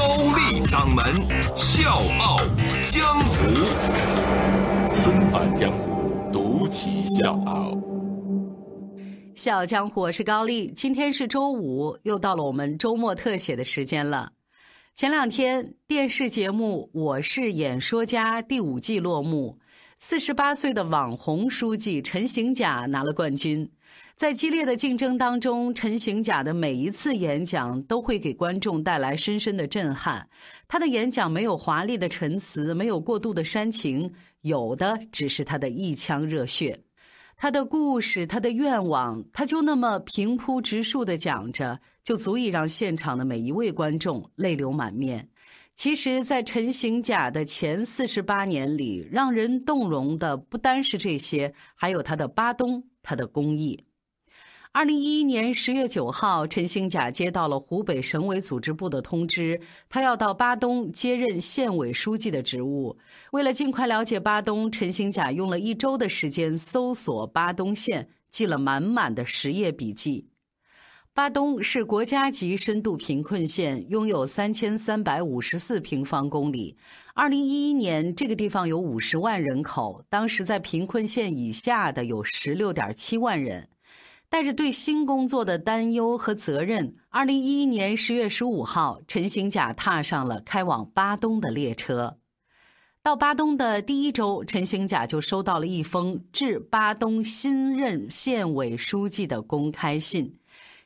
[0.00, 1.04] 高丽掌门
[1.54, 2.38] 笑傲
[2.82, 3.50] 江湖，
[4.94, 7.78] 重返江湖，独骑笑傲。
[9.36, 10.72] 笑傲江湖，我是高丽。
[10.72, 14.32] 今天是周五，又到了我们周末特写的时间了。
[14.96, 19.58] 前两天，电视节目《我是演说家》第五季落幕，
[19.98, 23.70] 四十八岁的网红书记陈行甲拿了冠军。
[24.20, 30.28] 在激烈的竞争当中，陈行甲的每一次演讲都会给观众带来深深的震撼。
[30.68, 36.78] 他的演讲没有华丽的陈词，没有过度的煽情，有的只是他的一腔热血。
[37.34, 45.30] 他的故事，他的愿望，他就那么平铺直述的讲着，就足以让现场的每一位观众泪流满面。
[45.74, 53.82] 其实，在陈行甲的前四十八年里，让人动容的不单是这些，还有他的巴东，他的公益。
[54.72, 62.96] 二零一一年十月九号，陈兴甲接到了湖北省委组织部的通知，他要到巴东接任县委书记的职务。
[63.32, 70.28] 为了尽快了解巴东，陈兴甲用了一周的时间搜索巴东县，记了满满的十页笔记。
[71.12, 76.76] 巴东是国家级深度贫困县，拥有三千三百五十四平方公里。
[77.14, 83.69] 二零一一年，这个地方有五十万人口，当时在贫困县以下的有十六点七万人。
[84.30, 92.18] 带着对新工作的担忧和责任，二零一一年十月十五号，陈行甲踏上了开往巴东的列车。
[93.02, 100.38] 到巴东的第一周，陈行甲就收到了一封致巴东新任县委书记的公开信。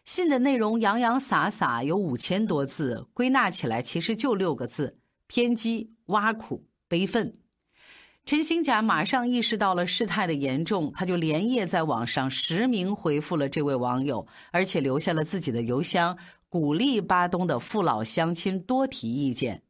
[0.07, 7.37] 信的内容洋洋洒洒，有五千多字，归纳起来其实就六个字：偏激、挖苦、悲愤。
[8.27, 16.17] 陈兴甲马上意识到了事态的严重，他就连夜在网上实名回复了这位网友，而且留下了自己的邮箱，
[16.49, 19.63] 鼓励巴东的父老乡亲多提意见。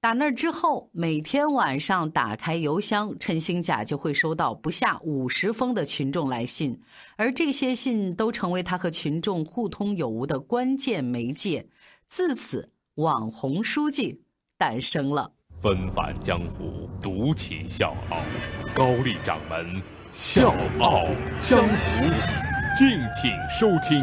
[0.00, 6.80] 打那之后，每天晚上打开邮箱，陈兴甲就会收到不下五十封的群众来信，
[7.16, 11.66] 而这些信都成为他和群众互通有无的关键媒介。
[12.08, 14.22] 自此，网红书记
[14.56, 15.32] 诞生了。
[15.62, 18.22] 纷返江湖，独起笑傲。
[18.74, 21.04] 高丽掌门笑傲
[21.38, 22.04] 江湖，
[22.78, 24.02] 敬请收听。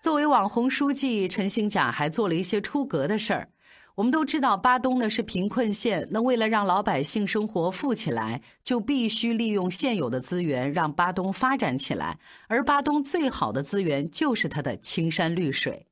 [0.00, 3.48] 作为网红书记，陈兴甲还做了一些出格的事儿。
[3.96, 12.18] 我们都知道，巴东呢是贫困县，那为了让老百姓生活富起来，就必须利用现有的资源，让巴东发展起来。
[12.48, 15.86] 而巴东最好的资源就是它的青山绿水。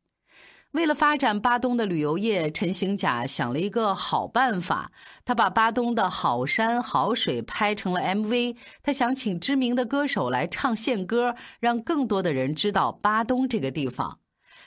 [0.72, 4.92] 为了发展巴东的旅游业，陈行甲想了一个好办法。
[5.24, 8.56] 他把巴东的好山好水拍成了 MV。
[8.80, 14.20] 他想请知名的歌手来唱献歌，让更多的人知道巴东这个地方。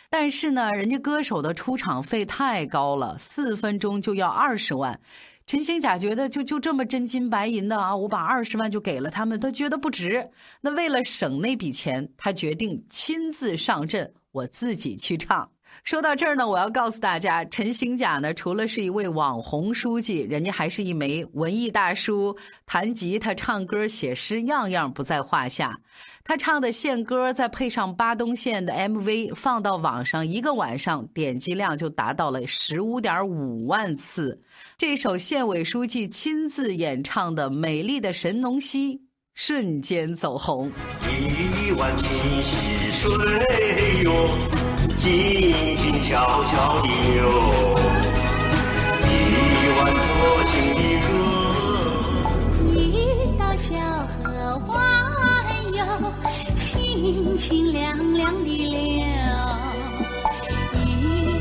[0.09, 4.99] 但是呢，人家歌手的出场费太高了，四分钟就要二十万。
[5.47, 10.29] 陈行甲觉得就就这么真金白银的啊，我把二十万就给了他们，他觉得不值。
[10.59, 15.49] 那为了省那笔钱，他决定亲自上阵，我自己去唱。
[15.83, 22.35] 说到这儿呢，我要告诉大家，陈行甲呢，除了是一位网红书记，人家还是一枚文艺大叔，
[22.65, 25.77] 弹吉他、唱歌、写诗，样样不在话下。
[26.23, 34.41] 他唱的献歌，再配上巴东县的 MV，放到网上，一个晚上点击量就达到了十五点五万次。
[34.77, 38.95] 这首县委书记亲自演唱的《美丽的神农溪》，
[39.33, 40.71] 瞬间走红。
[41.01, 42.07] 一湾清
[42.41, 44.62] 溪水哟。
[44.95, 47.27] 静静悄悄地流，
[49.01, 49.07] 一
[49.77, 49.99] 湾多
[50.51, 51.09] 情的歌。
[52.73, 52.77] 一
[53.37, 53.75] 道小
[54.23, 54.27] 河
[54.67, 54.73] 弯
[55.73, 55.79] 哟，
[56.55, 58.71] 清清凉凉的流。
[60.73, 60.77] 一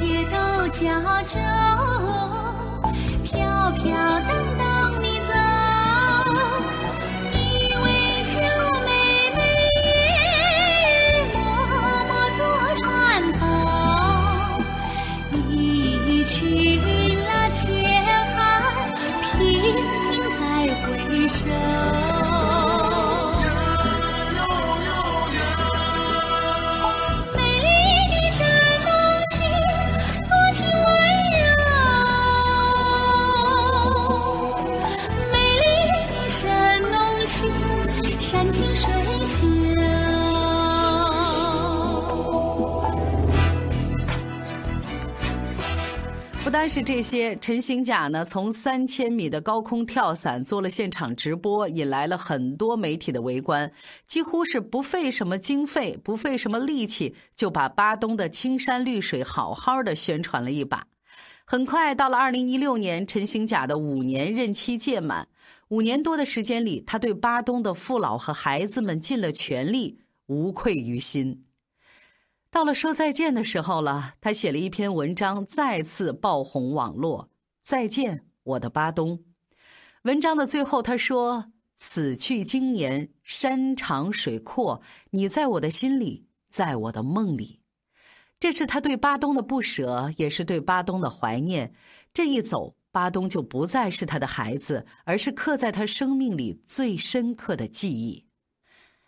[0.09, 0.35] 叶豆
[0.69, 0.81] 角
[1.25, 1.39] 洲，
[46.53, 53.73] 单是这些，陈行甲呢从三千米的高空跳伞做了现场直播，引来了很多媒体的围观，
[54.07, 60.87] 几乎是不费什么经费、不费什么力气，就把巴东的青山绿水好好的宣传了一把。
[61.47, 65.27] 很快到了二零一六年，陈行甲的五年任期届满，
[65.69, 71.45] 五年多的时间里，他对巴东的父老和孩子们尽了全力，无愧于心。
[72.53, 77.31] 到了说再见的时候了，他写了一篇文章，再次爆红网络。
[77.63, 79.25] 再见，我的巴东。
[80.03, 84.83] 文章的最后，他说：“此去经年，山长水阔，
[85.13, 87.63] 你在我的心里，在我的梦里。”
[88.39, 91.73] 这是他对巴东的不舍，也是对巴东的怀念。
[92.13, 98.27] 这一走，巴东就不再是他的孩子，而是刻在他生命里最深刻的记忆。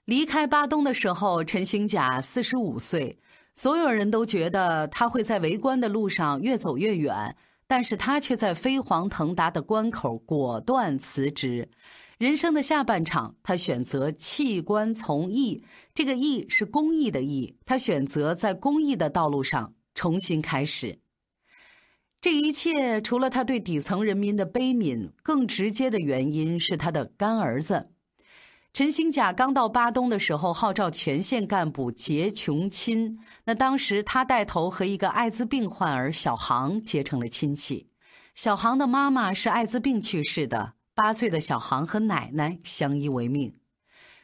[0.07, 3.19] 离开巴东的时候，陈兴甲四十五岁。
[3.55, 7.37] 所有人都觉得他会在为官的路上越走越远，
[7.67, 11.69] 但是他却在飞黄腾达的关口果断辞职。
[12.19, 15.63] 人生的下半场，他选择弃官从艺，
[15.93, 17.57] 这个“艺”是公益的“艺”。
[17.67, 20.99] 他选择在公益的道路上重新开始。
[22.21, 27.91] 这一切，除了他对底层人民的悲悯，更直接的原因是他的干儿子。
[28.75, 33.21] 陈兴甲刚到巴东的时候，号召全县干部结穷亲。
[33.45, 37.87] 那当时他带头和一个艾滋病患儿小航结成了亲戚。
[38.35, 43.55] 小航的妈妈是艾滋病去世的，八岁的小航和奶奶相依为命。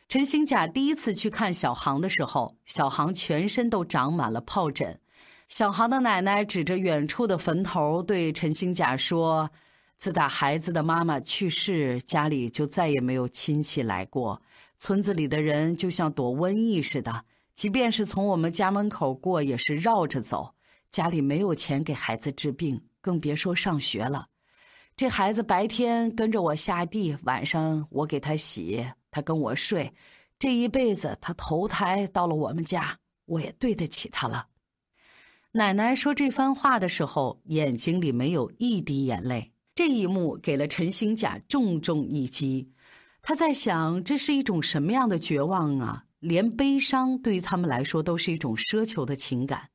[0.08, 4.98] 陈兴甲第一次去看小航的时候，小航全身都长满了疱疹。
[5.48, 9.48] 小航的奶奶指着远处的坟头对陈兴甲说。
[10.00, 14.40] 自打孩子的妈妈去世，家里就再也没有亲戚来过。
[14.78, 20.54] 村子里的人就像躲瘟疫似的，即便是从我们家门口过，也是绕着走。
[20.90, 24.28] 家里没有钱给孩子治病，更别说上学了。
[24.96, 29.92] 这孩子白天跟着我下地，晚上我给他洗，他跟我睡。
[30.38, 34.46] 这一辈子，他投胎到了我们家，我也对得起他了。
[35.52, 39.52] 奶奶说这番话的时候，眼睛里没有一滴眼泪。
[39.80, 42.68] 这一幕给了陈兴甲重重一击，
[43.22, 46.04] 他在想，这是一种什么样的绝望啊？
[46.18, 49.70] 连悲伤对于他们来说都是一种奢求的情感。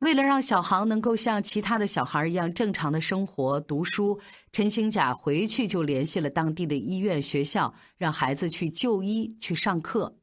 [0.00, 4.20] 为了让小航能够像其他的小孩一样正常的生活、读书，
[4.52, 10.14] 陈兴甲回去就联系了当地的医院、学校，让孩子去就医、去上课。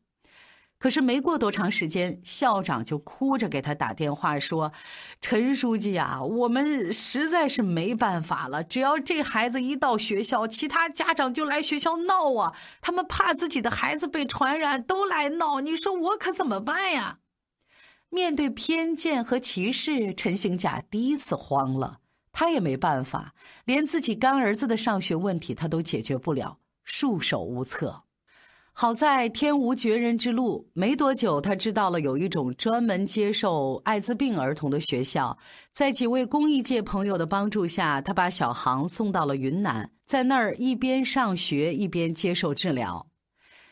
[0.83, 4.73] 可是没过多长时间，校长就哭着给他打电话说
[5.21, 8.61] ：“陈书记啊，我们实在是没办法了。
[8.65, 12.53] 只要这孩子一到学校，其他家长就来学校闹啊。
[12.81, 15.61] 他们怕自己的孩子被传染，都来闹。
[15.61, 17.19] 你说我可怎么办呀？”
[18.11, 21.99] 面对偏见和歧视，陈兴甲第一次慌了。
[22.33, 23.33] 他也没办法，
[23.63, 28.02] 连自己干儿子的上学问题他都解决不了，束手无策。
[28.75, 35.37] 好在天无绝人之路，没多久，他知道了有一种专门接受艾滋病儿童的学校。
[35.71, 43.05] 在几位公益界朋友的帮助下，他把小航送到了云南，在那儿一边上学一边接受治疗。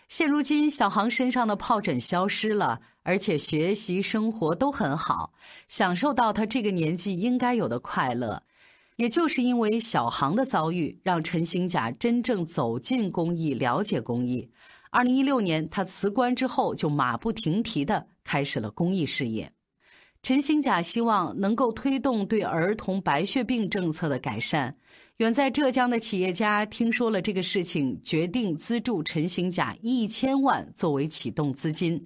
[0.07, 5.33] 现如今，小航身上的疱疹消失了，而且学习生活都很好，
[5.67, 8.43] 享受到他这个年纪应该有的快乐。
[8.97, 14.51] 也就是因为小航的遭遇，让陈兴甲真正走进公益，了解公益。
[14.93, 19.53] 二零一六年，他辞官之后就马不停蹄地开始了公益事业。
[20.21, 24.75] 陈兴甲希望能够推动对儿童白血病政策的改善。
[25.17, 32.05] 远在浙江的企业家听说了这个事情，决定资助陈兴甲一千万作为启动资金。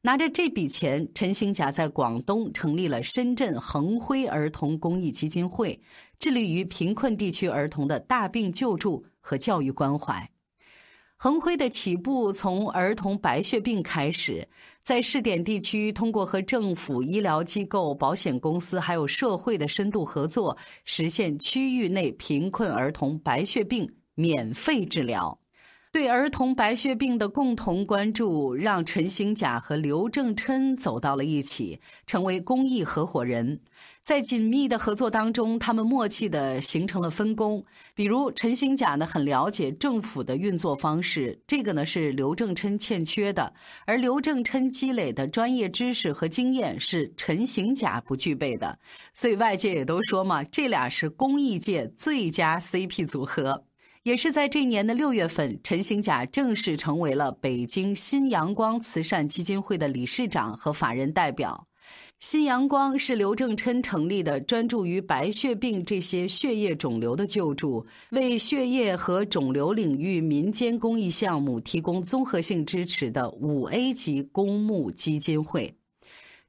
[0.00, 5.78] 拿着这笔钱，陈兴甲在广东成立了深圳恒辉儿童公益基金会，
[6.18, 10.30] 致力于贫困地区儿童的大病救助和教育关怀。
[11.24, 14.46] 恒辉的起步从儿童白血病开始，
[14.82, 20.54] 在试点地区，通过和政府、医疗机构、保险公司还有社会的深度合作，
[20.84, 25.38] 实现区域内贫困儿童白血病免费治疗。
[25.94, 33.60] 对儿童白血病的共同关注，让陈兴甲和刘正琛走到了一起，成为公益合伙人。
[34.02, 37.64] 在紧密的合作当中，他们默契地形成了分工。
[37.94, 43.48] 比如，陈兴甲呢很了解政府的运作方式，这个呢是刘正琛欠缺的；
[43.86, 48.76] 而刘正琛积累的专业知识和经验是陈兴甲不具备的。
[49.14, 53.62] 所以外界也都说嘛，这俩是公益界最佳 CP 组合。
[54.04, 61.66] 也是在这一年的六月份，陈兴甲正式成为了北京新阳光慈善基金会的理事长和法人代表。
[62.20, 75.74] 新阳光是刘正琛成立的，专注于白血病这些血液肿瘤的救助，为血液和肿瘤领域民间公益项目提供综合性支持的五 A 级公募基金会。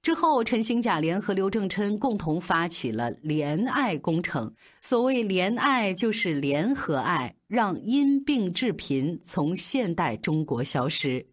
[0.06, 4.54] 之后，陈兴甲联合刘正琛共同发起了联爱工程。
[4.80, 11.26] 所谓联爱，就是联合爱，让因病致贫从现代中国消失。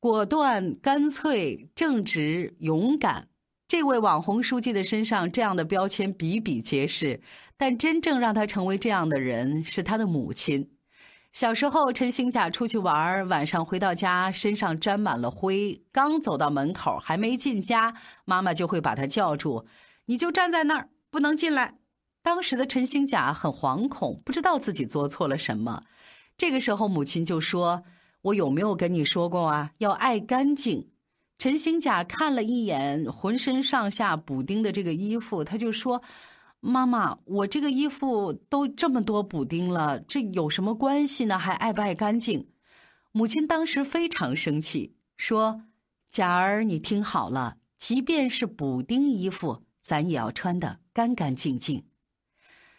[0.00, 3.26] 果断、干脆、正直、勇敢。
[3.66, 7.18] 这位网红书记的身上这样的标签比比皆是，
[7.56, 10.73] 但真正让他成为这样的人是他的母亲。
[11.34, 15.82] 小时候，陈兴甲出去玩，晚上回到家，身上沾满了灰。
[15.90, 17.92] 刚走到门口，还没进家，
[18.24, 19.66] 妈妈就会把他叫住
[20.06, 21.74] ：“你就站在那儿，不能进来。”
[22.22, 25.82] 当时的陈兴甲很惶恐，不知道自己做错了什么。
[26.38, 27.82] 这个时候，母亲就说
[28.22, 29.72] ：“我有没有跟你说过啊？
[29.78, 30.88] 要爱干净。”
[31.36, 36.00] 陈兴甲看了一眼浑身上下补丁的这个衣服，他就说
[36.66, 41.38] ：“妈妈，我这个衣服都这么多补丁了，这有什么关系呢？
[41.38, 42.48] 还爱不爱干净？”
[43.12, 45.64] 母亲当时非常生气，说
[46.10, 51.84] ：“甲儿，你听好了，即便是补丁衣服，咱也要穿得干干净净。”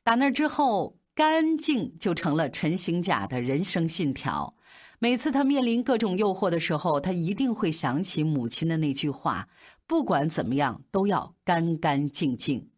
[0.04, 4.56] 打那之后，干净就成了陈行甲的人生信条。
[5.00, 9.48] 每次他面临各种诱惑的时候，他一定会想起母亲的那句话
[9.88, 12.70] ：“不管怎么样，都要干干净净。”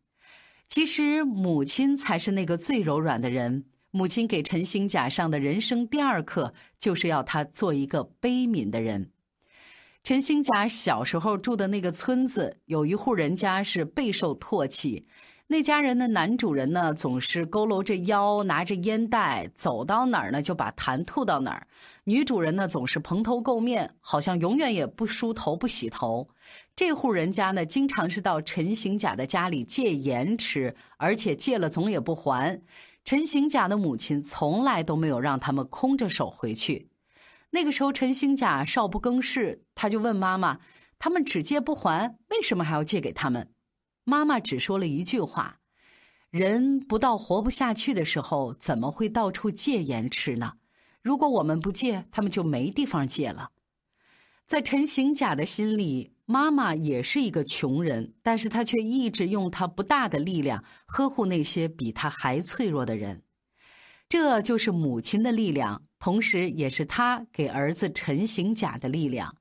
[0.67, 3.65] 其实，母亲才是那个最柔软的人。
[3.89, 9.11] 母亲给陈兴甲上的人生第二课，就是要他做一个悲悯的人。
[10.03, 15.07] 陈兴甲小时候住的那个村子，有一户人家是备受唾弃。
[15.47, 21.65] 那家人的男主人呢，总是佝偻着腰，拿着烟袋，走到哪儿呢就把痰吐到哪儿。
[22.03, 26.29] 女主人呢，总是蓬头垢面，好像永远也不梳头、不洗头。
[26.77, 32.61] 这户人家呢，经常是到陈行甲的家里借盐吃，而且借了总也不还。
[33.03, 36.91] 陈行甲的母亲从来都没有让他们空着手回去。
[37.49, 40.59] 那个时候，陈行甲少不更事，他就问妈妈
[40.99, 43.51] ：“他们只借不还，为什么还要借给他们？”
[44.05, 45.57] 妈妈只说了一句话
[46.29, 50.53] ：“人不到活不下去的时候，怎么会到处借盐吃呢？
[51.01, 53.49] 如果我们不借，他们就没地方借了。”
[54.45, 63.23] 在陈行甲的心里，妈妈也是一个穷人，但是他却一直用他不大的力量呵护那些比他还脆弱的人。
[64.09, 69.37] 这就是母亲的力量，同时也是他给儿子陈行甲的力量。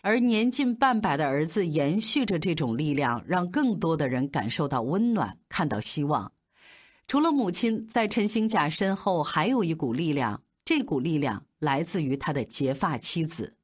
[0.00, 6.32] 而年近半百的儿子延续着这种力量，让更多的人感受到温暖，看到希望。
[7.06, 13.58] 除了母亲，在陈行甲身后还有一股力量，这股力量来自于他的结发妻子。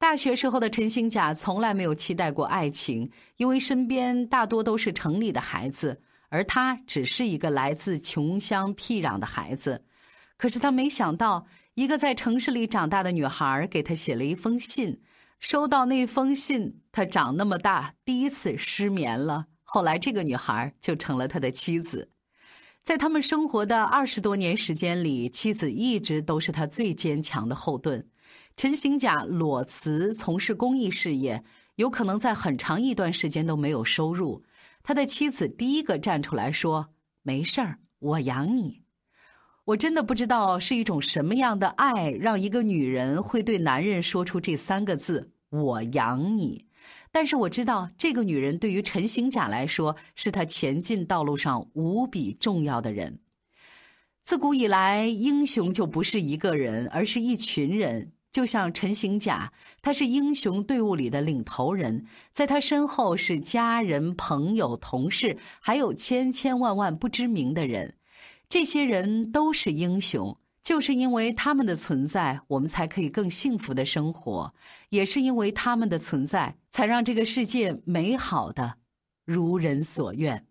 [0.00, 9.84] 大学时候的陈兴甲从来没有期待过爱情，因为身边大多都是城里的孩子，而他只是一个来自穷乡僻壤的孩子。
[10.38, 15.02] 可是他没想到，一个在城市里长大的女孩给他写了一封信。
[15.38, 19.48] 收到那封信，他长那么大第一次失眠了。
[19.64, 22.08] 后来这个女孩就成了他的妻子，
[22.82, 28.08] 在他们生活的二十多年时间里，妻子一直都是他最坚强的后盾。
[28.60, 31.42] 陈行甲裸辞从事公益事业，
[31.76, 34.44] 有可能在很长一段时间都没有收入。
[34.82, 36.90] 他的妻子第一个站出来说
[37.24, 38.82] ：“没事儿，我养你。”
[39.64, 46.66] 我真的不知道是一种什么样的爱，让一个女人会对男人说出这三个字“我养你”。
[47.10, 53.20] 但是我知道，这个女人对于陈行甲来说，是他前进道路上无比重要的人。
[54.22, 58.12] 自古以来，英雄就不是一个人，而是一群人。
[58.32, 67.96] 就像陈行甲，他是英雄队伍里的领头人，在他身后是家人、朋友、同事，还有千千万万不知名的人。
[68.48, 74.52] 这些人都是英雄，就是因为他们的存在，我们才可以更幸福的生活；
[74.90, 78.76] 也是因为他们的存在，才让这个世界美好的
[79.24, 80.46] 如人所愿。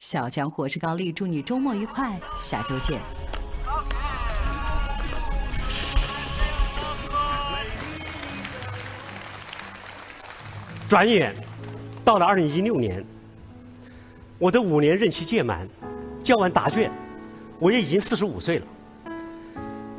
[0.00, 3.25] 小江我是高丽，祝你周末愉快，下周见。
[10.88, 11.34] 转眼
[12.04, 13.04] 到了二零一六年，
[14.38, 15.66] 我的五年任期届满，
[16.22, 16.90] 交完答卷。
[17.58, 18.66] 我也已经四十五岁了。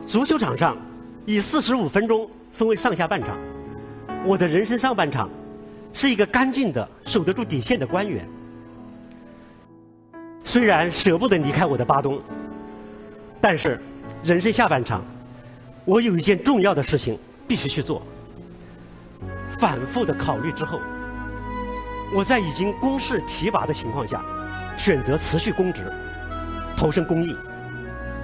[0.05, 0.77] 足球场上，
[1.25, 3.37] 以四十五分钟分为上下半场。
[4.23, 5.29] 我的人生上半场，
[5.91, 8.25] 是一个干净的、守得住底线的官员。
[10.43, 12.21] 虽然舍不得离开我的巴东，
[13.41, 13.81] 但是
[14.23, 15.03] 人生下半场，
[15.83, 18.01] 我有一件重要的事情必须去做。
[19.59, 20.79] 反复的考虑之后，
[22.13, 24.23] 我在已经公示提拔的情况下，
[24.77, 25.91] 选择辞去公职，
[26.75, 27.35] 投身公益。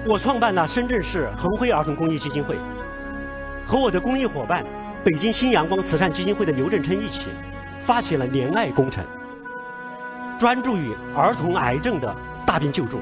[0.06, 2.56] 我创办了深圳市恒辉儿童公益基金会，
[3.66, 4.64] 和我的公益伙伴
[5.02, 7.30] 北京新阳光慈善基金会的刘振琛一起，
[7.84, 9.04] 发起了怜爱工程，
[10.38, 12.14] 专注于儿童癌症的
[12.46, 13.00] 大病救助。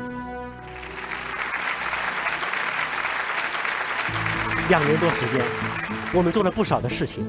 [4.68, 5.44] 两年多时间，
[6.14, 7.26] 我们做了不少的事情。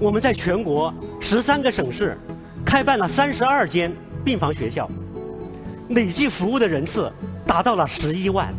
[0.00, 2.16] 我们在全国十三个省市
[2.64, 3.92] 开办了三十二间
[4.24, 4.88] 病房学校，
[5.88, 7.12] 累计服务的人次
[7.44, 8.54] 达到了十一万。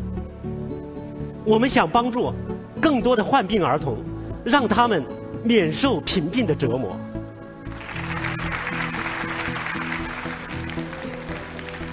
[1.45, 2.33] 我们想帮助
[2.81, 3.97] 更多的患病儿童，
[4.43, 5.01] 让他们
[5.41, 6.99] 免受贫病的折磨。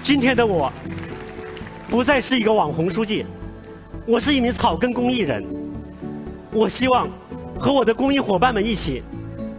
[0.02, 0.72] 今天的我，
[1.88, 3.24] 不再是一个网红书记，
[4.08, 5.44] 我是一名草根公益人。
[6.50, 7.08] 我希望
[7.60, 9.02] 和我的公益伙伴们一起，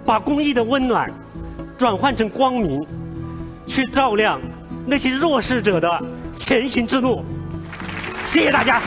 [0.07, 1.11] 把公益的温暖
[1.77, 2.87] 转换成光明，
[3.67, 4.39] 去照亮
[4.85, 6.01] 那些弱势者的
[6.33, 7.25] 前行之路。
[8.23, 8.81] 谢谢大家。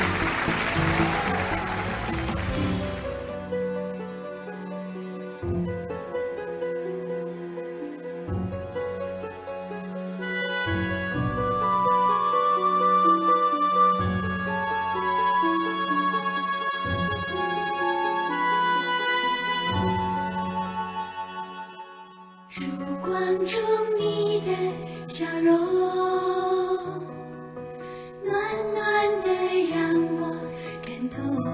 [31.45, 31.49] 告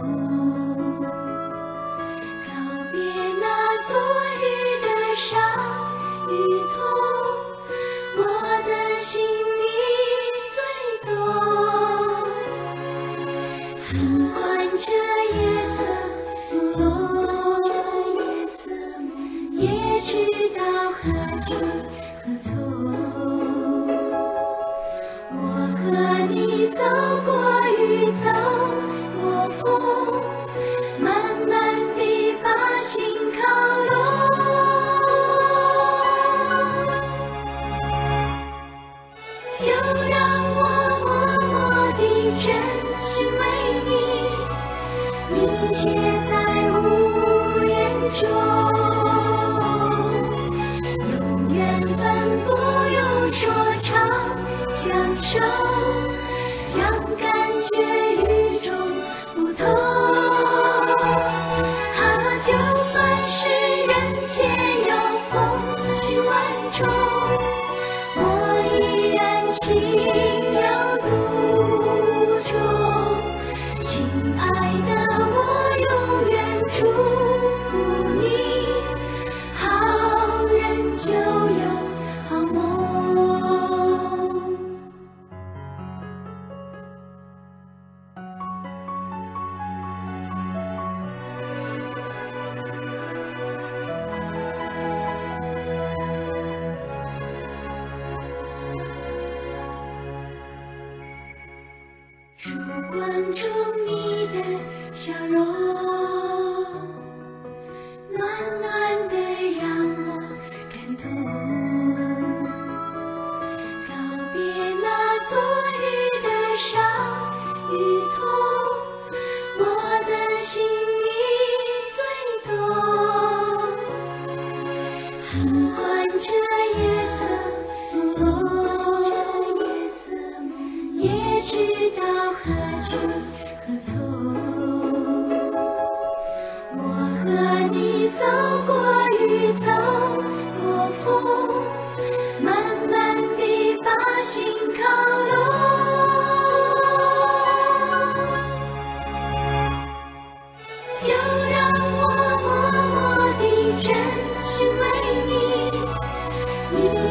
[2.92, 2.98] 别
[3.40, 3.44] 那
[3.82, 3.90] 昨
[4.40, 4.44] 日
[4.82, 5.38] 的伤
[6.28, 6.74] 与痛，
[8.16, 8.20] 我
[8.66, 9.35] 的心。
[39.58, 39.64] 就
[40.10, 40.16] 让
[40.54, 40.60] 我
[41.02, 41.08] 默
[41.48, 41.54] 默
[41.92, 42.00] 地
[42.36, 42.44] 真
[43.00, 43.04] 心
[43.38, 43.42] 为
[43.86, 43.90] 你，
[45.32, 45.34] 一
[45.72, 45.80] 切
[46.28, 46.30] 在
[46.72, 46.74] 无
[47.64, 47.72] 言
[48.20, 48.20] 中。
[50.98, 51.10] 有
[51.54, 51.56] 缘
[51.96, 51.98] 分
[52.44, 52.48] 不
[52.92, 52.98] 用
[53.32, 53.42] 说
[53.82, 53.88] 唱，
[54.68, 54.84] 享
[55.22, 55.34] 受，
[69.96, 70.25] 然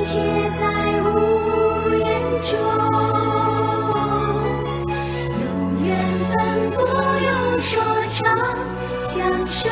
[0.05, 0.11] 切
[0.59, 0.61] 在
[1.01, 1.09] 无
[1.95, 2.05] 言
[2.45, 2.53] 中。
[5.41, 5.43] 有
[5.83, 5.85] 缘
[6.29, 6.33] 分
[6.77, 6.77] 不
[7.25, 7.27] 用
[7.59, 7.73] 说
[8.13, 8.23] 长，
[9.09, 9.11] 享
[9.47, 9.67] 受，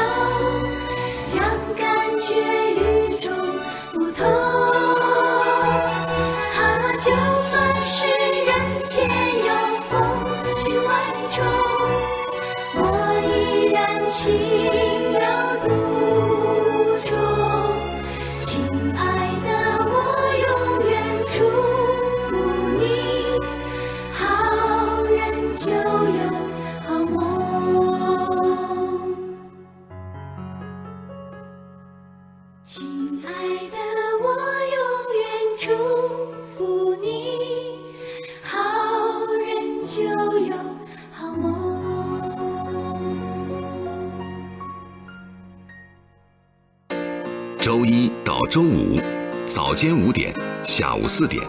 [49.83, 51.43] 天五点，下午四点，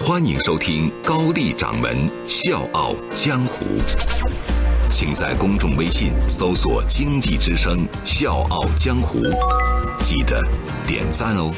[0.00, 3.66] 欢迎收听高丽掌门笑傲江湖。
[4.90, 9.20] 请在公众微信搜索“经济之声笑傲江湖”，
[10.02, 10.42] 记得
[10.86, 11.52] 点赞哦。